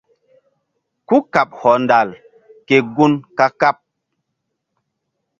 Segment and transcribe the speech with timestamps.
[1.07, 2.09] Kúkaɓ hɔndal
[2.67, 3.77] ke gun ka-kaɓ.